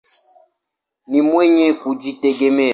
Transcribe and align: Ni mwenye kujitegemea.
Ni 1.09 1.19
mwenye 1.27 1.67
kujitegemea. 1.79 2.69